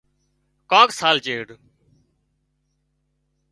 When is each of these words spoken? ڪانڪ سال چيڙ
ڪانڪ 0.71 0.89
سال 0.99 1.15
چيڙ 1.25 1.45